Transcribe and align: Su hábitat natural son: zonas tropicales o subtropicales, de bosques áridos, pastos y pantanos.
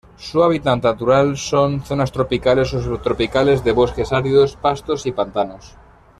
Su 0.17 0.41
hábitat 0.43 0.81
natural 0.83 1.37
son: 1.37 1.81
zonas 1.85 2.11
tropicales 2.11 2.73
o 2.73 2.81
subtropicales, 2.81 3.63
de 3.63 3.71
bosques 3.71 4.11
áridos, 4.11 4.55
pastos 4.55 5.05
y 5.05 5.11
pantanos. 5.11 5.75